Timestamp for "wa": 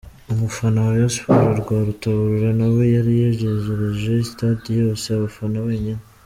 0.81-0.91